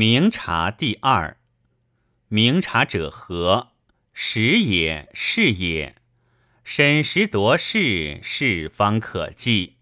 [0.00, 1.38] 明察第二。
[2.28, 3.72] 明察者何？
[4.12, 5.96] 识也，是也。
[6.62, 9.78] 审时度势，事方可计。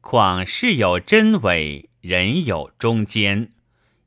[0.00, 3.52] 况事有真伪，人有中间，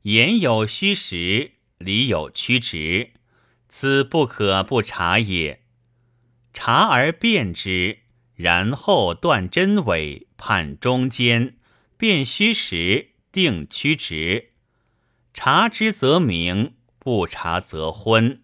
[0.02, 3.12] 言有虚实，理有曲直，
[3.66, 5.62] 此不可不察也。
[6.52, 8.00] 察而辨之，
[8.34, 11.56] 然后断真伪，判中间，
[11.96, 14.50] 辨虚实，定曲直。
[15.38, 18.40] 察之则明，不察则昏。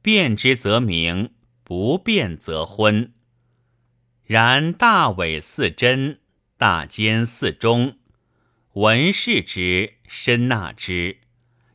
[0.00, 3.12] 辨之则明，不辨则昏。
[4.24, 6.20] 然大伪似真，
[6.56, 7.98] 大奸似忠。
[8.72, 11.18] 闻视之，深纳之，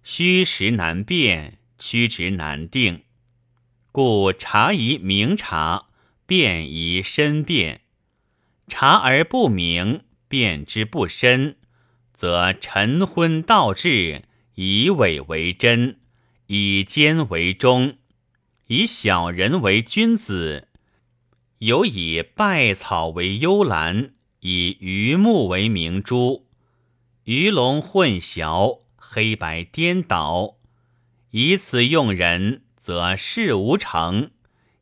[0.02, 3.04] 虚实难辨，曲直难定。
[3.92, 5.90] 故察宜明察，
[6.26, 7.82] 辨宜深辨。
[8.68, 11.58] 察而不明，辨之不深，
[12.12, 14.24] 则晨昏倒置，
[14.60, 16.00] 以伪为真，
[16.48, 18.00] 以奸为忠。
[18.66, 20.68] 以小人为君子，
[21.60, 26.48] 有以稗草为幽兰，以榆木为明珠，
[27.26, 30.58] 鱼龙混淆，黑白颠倒，
[31.30, 34.32] 以此用人，则事无成；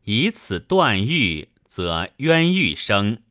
[0.06, 3.22] 以此断欲，则冤狱生。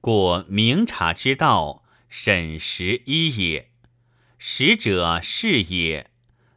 [0.00, 3.69] 故明察之道，审时一也。
[4.42, 6.10] 实者是也，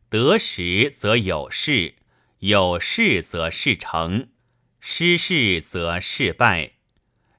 [0.09, 1.95] 得时则有事。
[2.39, 4.29] 有事则事成，
[4.79, 6.71] 失事则事败。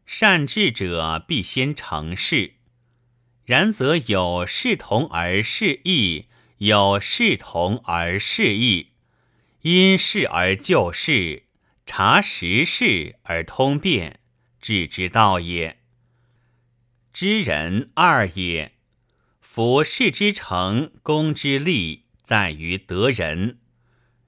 [0.05, 2.57] 善治者必先成事，
[3.47, 6.27] 然则有事同而事异，
[6.59, 8.89] 有事同而事异，
[9.63, 11.45] 因事而就事，
[11.87, 14.21] 察时事而通变，
[14.61, 15.79] 治之道也。
[17.15, 18.74] 知人二也，
[19.57, 23.61] 夫事之成功之利，在于得人。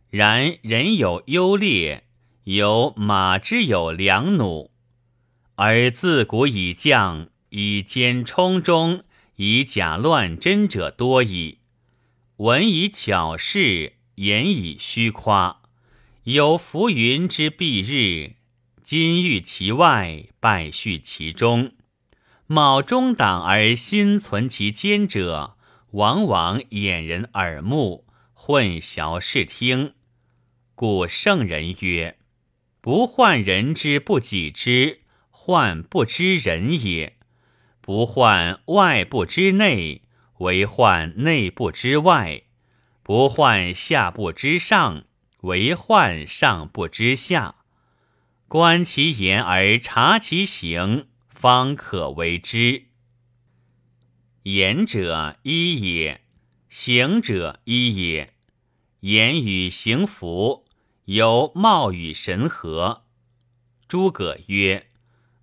[0.09, 2.05] 然人有优劣，
[2.45, 4.71] 有马之有良弩，
[5.57, 9.03] 而自古以将以奸充忠，
[9.35, 11.59] 以假乱真者多矣。
[12.37, 15.61] 文以巧饰，言以虚夸，
[16.23, 18.37] 有浮云之蔽日，
[18.85, 21.73] 金玉其外，败絮其中。
[22.49, 25.57] 冒中党而心存其奸者，
[25.91, 29.95] 往往掩人耳目，混淆视听。
[30.77, 32.19] 故圣人曰
[32.81, 37.15] ：“不患人之不己知，患不知人也；
[37.81, 40.03] 不患外不知内，
[40.39, 42.45] 为患内不知外；
[43.03, 45.03] 不患下不知上，
[45.41, 47.57] 为患上不知下。
[48.47, 52.87] 观其言而察其行，方可为之。
[54.43, 56.23] 言者一也，
[56.69, 58.35] 行者一也。
[59.01, 60.65] 言与行符。”
[61.07, 63.05] 由貌与神合。
[63.87, 64.89] 诸葛曰：“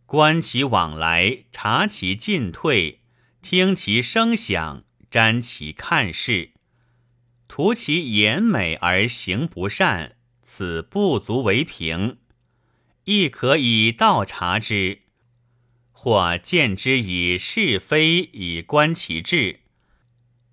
[0.05, 2.99] 观其往来，察其进退，
[3.41, 6.51] 听其声响，瞻其看事，
[7.47, 12.17] 图其言美而行不善，此不足为凭。
[13.05, 15.02] 亦可以道察之，
[16.03, 19.61] 或见之以是非以观其志，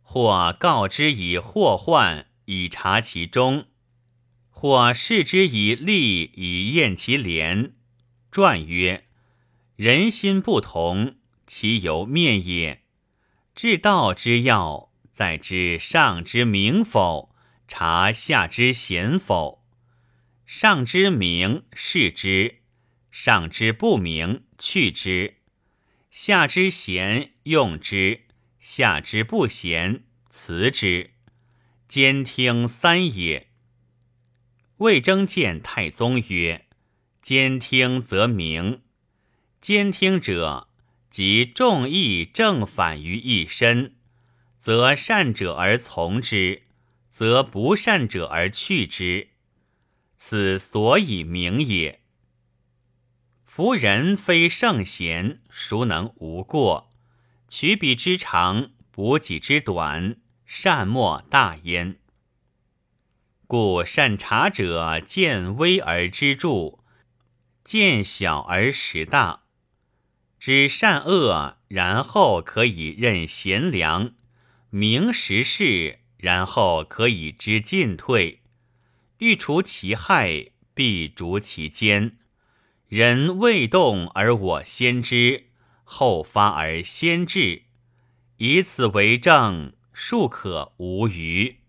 [0.00, 3.66] 或告之以祸患以察其中。”
[4.48, 7.72] 或视之以利以验其廉。
[8.30, 9.08] 传曰：
[9.74, 11.16] 人心不同，
[11.48, 12.84] 其由面也。
[13.52, 17.34] 治道之要，在知上之明否，
[17.66, 19.64] 察下之贤否。
[20.46, 22.58] 上之明，视之；
[23.10, 25.39] 上之不明，去之；
[26.22, 28.24] 下之贤，用之；
[28.58, 31.12] 下之不贤，辞之。
[31.88, 33.48] 兼听三也。
[34.76, 36.66] 魏征见太宗曰
[37.22, 38.82] ：“兼听则明。
[39.62, 40.68] 兼听者，
[41.08, 43.96] 即众议正反于一身，
[44.58, 46.64] 则善者而从之，
[47.08, 49.28] 则不善者而去之。
[50.18, 51.99] 此所以明也。
[53.52, 56.88] 夫人非圣贤，孰能无过？
[57.48, 61.98] 取彼之长，补己之短，善莫大焉。”
[63.48, 66.78] 故善察者，见微而知著，
[67.64, 69.42] 见小而识大，
[70.38, 74.12] 知善恶，然后可以任贤良；
[74.70, 78.42] 明时事，然后可以知进退。
[79.18, 82.19] 欲除其害，必逐其奸。
[82.90, 85.44] 人未动而我先知，
[85.84, 87.62] 后发而先至，
[88.38, 91.59] 以此为证，庶可无虞。